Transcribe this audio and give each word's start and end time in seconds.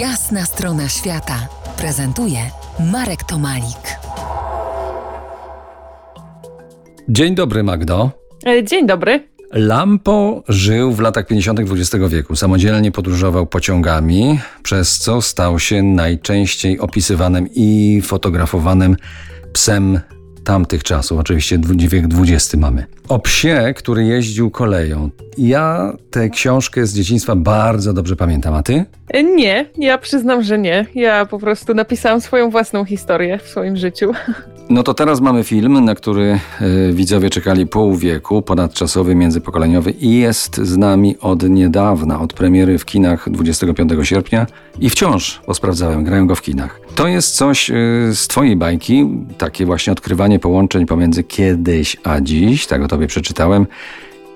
Jasna 0.00 0.44
strona 0.44 0.88
świata 0.88 1.48
prezentuje 1.78 2.38
Marek 2.92 3.24
Tomalik. 3.24 3.98
Dzień 7.08 7.34
dobry, 7.34 7.62
Magdo. 7.62 8.10
E, 8.46 8.64
Dzień 8.64 8.86
dobry. 8.86 9.28
Lampo 9.52 10.42
żył 10.48 10.92
w 10.92 11.00
latach 11.00 11.26
50. 11.26 11.60
XX 11.60 12.04
wieku. 12.08 12.36
Samodzielnie 12.36 12.92
podróżował 12.92 13.46
pociągami, 13.46 14.40
przez 14.62 14.98
co 14.98 15.22
stał 15.22 15.58
się 15.58 15.82
najczęściej 15.82 16.78
opisywanym 16.80 17.48
i 17.54 18.00
fotografowanym 18.04 18.96
psem 19.52 20.00
tamtych 20.44 20.84
czasów. 20.84 21.18
Oczywiście 21.18 21.58
wiek 21.88 22.04
XX 22.18 22.54
mamy. 22.54 22.86
O 23.08 23.18
psie, 23.18 23.74
który 23.76 24.04
jeździł 24.04 24.50
koleją. 24.50 25.10
Ja 25.38 25.92
tę 26.10 26.28
książkę 26.30 26.86
z 26.86 26.94
dzieciństwa 26.94 27.36
bardzo 27.36 27.92
dobrze 27.92 28.16
pamiętam. 28.16 28.54
A 28.54 28.62
ty? 28.62 28.84
Nie, 29.36 29.66
ja 29.78 29.98
przyznam, 29.98 30.42
że 30.42 30.58
nie. 30.58 30.86
Ja 30.94 31.26
po 31.26 31.38
prostu 31.38 31.74
napisałam 31.74 32.20
swoją 32.20 32.50
własną 32.50 32.84
historię 32.84 33.38
w 33.38 33.48
swoim 33.48 33.76
życiu. 33.76 34.12
No 34.68 34.82
to 34.82 34.94
teraz 34.94 35.20
mamy 35.20 35.44
film, 35.44 35.84
na 35.84 35.94
który 35.94 36.38
y, 36.60 36.92
widzowie 36.92 37.30
czekali 37.30 37.66
pół 37.66 37.96
wieku, 37.96 38.42
ponadczasowy, 38.42 39.14
międzypokoleniowy 39.14 39.90
i 39.90 40.18
jest 40.18 40.56
z 40.56 40.76
nami 40.76 41.16
od 41.20 41.42
niedawna, 41.42 42.20
od 42.20 42.32
premiery 42.32 42.78
w 42.78 42.84
kinach 42.84 43.30
25 43.30 43.92
sierpnia 44.02 44.46
i 44.80 44.90
wciąż, 44.90 45.40
bo 45.46 45.54
sprawdzałem, 45.54 46.04
grają 46.04 46.26
go 46.26 46.34
w 46.34 46.42
kinach. 46.42 46.80
To 46.94 47.08
jest 47.08 47.36
coś 47.36 47.70
y, 47.70 47.74
z 48.14 48.28
twojej 48.28 48.56
bajki, 48.56 49.08
takie 49.38 49.66
właśnie 49.66 49.92
odkrywanie 49.92 50.38
połączeń 50.38 50.86
pomiędzy 50.86 51.24
kiedyś 51.24 51.96
a 52.04 52.20
dziś, 52.20 52.66
tak 52.66 52.82
o 52.82 52.88
tobie 52.88 53.06
przeczytałem. 53.06 53.66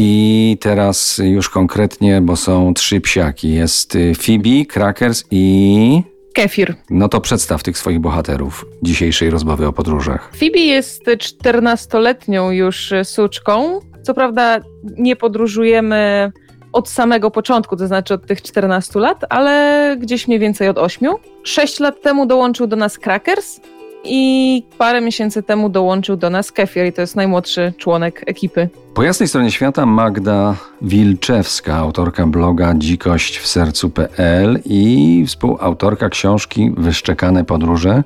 I 0.00 0.56
teraz 0.60 1.20
już 1.24 1.48
konkretnie, 1.48 2.20
bo 2.20 2.36
są 2.36 2.74
trzy 2.74 3.00
psiaki. 3.00 3.52
Jest 3.52 3.94
y, 3.94 4.12
Phoebe, 4.14 4.64
Crackers 4.68 5.24
i... 5.30 6.02
Kefir. 6.32 6.74
No 6.90 7.08
to 7.08 7.20
przedstaw 7.20 7.62
tych 7.62 7.78
swoich 7.78 8.00
bohaterów 8.00 8.66
dzisiejszej 8.82 9.30
rozmowy 9.30 9.66
o 9.66 9.72
podróżach. 9.72 10.32
Phoebe 10.36 10.58
jest 10.58 11.04
14-letnią 11.04 12.50
już 12.50 12.92
suczką. 13.04 13.80
Co 14.02 14.14
prawda 14.14 14.60
nie 14.98 15.16
podróżujemy 15.16 16.32
od 16.72 16.88
samego 16.88 17.30
początku, 17.30 17.76
to 17.76 17.86
znaczy 17.86 18.14
od 18.14 18.26
tych 18.26 18.42
14 18.42 18.98
lat, 18.98 19.24
ale 19.28 19.96
gdzieś 20.00 20.28
mniej 20.28 20.40
więcej 20.40 20.68
od 20.68 20.78
8. 20.78 21.10
6 21.44 21.80
lat 21.80 22.02
temu 22.02 22.26
dołączył 22.26 22.66
do 22.66 22.76
nas 22.76 22.98
Crackers 22.98 23.60
i 24.04 24.62
parę 24.78 25.00
miesięcy 25.00 25.42
temu 25.42 25.68
dołączył 25.68 26.16
do 26.16 26.30
nas 26.30 26.52
Kefir 26.52 26.86
i 26.86 26.92
to 26.92 27.00
jest 27.00 27.16
najmłodszy 27.16 27.72
członek 27.78 28.24
ekipy. 28.26 28.68
Po 28.94 29.02
jasnej 29.02 29.28
stronie 29.28 29.50
świata 29.50 29.86
Magda 29.86 30.56
Wilczewska, 30.82 31.76
autorka 31.76 32.26
bloga 32.26 32.74
dzikość 32.76 33.38
w 33.38 33.46
sercu.pl 33.46 34.60
i 34.64 35.24
współautorka 35.26 36.08
książki 36.08 36.72
Wyszczekane 36.76 37.44
podróże, 37.44 38.04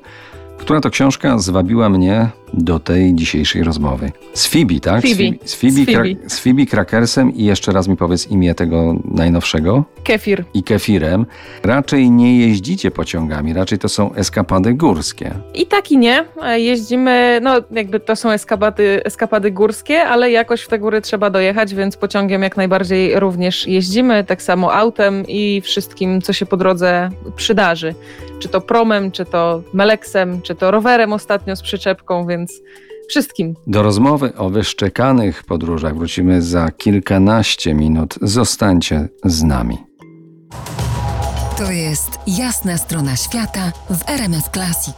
która 0.57 0.81
to 0.81 0.89
książka 0.89 1.37
zwabiła 1.37 1.89
mnie 1.89 2.29
do 2.53 2.79
tej 2.79 3.15
dzisiejszej 3.15 3.63
rozmowy. 3.63 4.11
Z 4.33 4.47
Phoebe, 4.47 4.79
tak? 4.79 5.01
Phoebe. 5.01 5.15
Z 5.15 5.17
Phoebe, 5.17 5.37
z 5.45 5.55
Phoebe, 5.55 5.73
Z 5.73 5.85
Phoebe. 5.85 6.09
Kra- 6.09 6.29
z 6.29 6.39
Phoebe 6.39 6.65
Crackersem 6.65 7.35
i 7.35 7.45
jeszcze 7.45 7.71
raz 7.71 7.87
mi 7.87 7.97
powiedz 7.97 8.27
imię 8.27 8.55
tego 8.55 8.95
najnowszego. 9.05 9.83
Kefir. 10.03 10.45
I 10.53 10.63
Kefirem. 10.63 11.25
Raczej 11.63 12.11
nie 12.11 12.39
jeździcie 12.39 12.91
pociągami, 12.91 13.53
raczej 13.53 13.79
to 13.79 13.89
są 13.89 14.13
eskapady 14.13 14.73
górskie. 14.73 15.31
I 15.53 15.65
tak 15.65 15.91
i 15.91 15.97
nie. 15.97 16.25
Jeździmy, 16.55 17.39
no 17.43 17.53
jakby 17.71 17.99
to 17.99 18.15
są 18.15 18.31
eskapady, 18.31 19.01
eskapady 19.05 19.51
górskie, 19.51 20.03
ale 20.03 20.31
jakoś 20.31 20.61
w 20.61 20.67
te 20.67 20.79
góry 20.79 21.01
trzeba 21.01 21.29
dojechać, 21.29 21.73
więc 21.75 21.97
pociągiem 21.97 22.43
jak 22.43 22.57
najbardziej 22.57 23.19
również 23.19 23.67
jeździmy, 23.67 24.23
tak 24.23 24.41
samo 24.41 24.73
autem 24.73 25.23
i 25.27 25.61
wszystkim, 25.61 26.21
co 26.21 26.33
się 26.33 26.45
po 26.45 26.57
drodze 26.57 27.09
przydarzy. 27.35 27.95
Czy 28.39 28.49
to 28.49 28.61
promem, 28.61 29.11
czy 29.11 29.25
to 29.25 29.61
meleksem, 29.73 30.41
czy 30.41 30.55
to 30.55 30.71
rowerem 30.71 31.13
ostatnio 31.13 31.55
z 31.55 31.61
przyczepką, 31.61 32.27
więc 32.27 32.42
wszystkim. 33.09 33.55
Do 33.67 33.83
rozmowy 33.83 34.35
o 34.35 34.49
wyszczekanych 34.49 35.43
podróżach 35.43 35.97
wrócimy 35.97 36.41
za 36.41 36.71
kilkanaście 36.71 37.73
minut. 37.73 38.15
Zostańcie 38.21 39.09
z 39.25 39.43
nami. 39.43 39.77
To 41.57 41.71
jest 41.71 42.09
Jasna 42.27 42.77
strona 42.77 43.15
świata 43.15 43.71
w 43.89 44.09
RMF 44.09 44.49
Classic. 44.49 44.95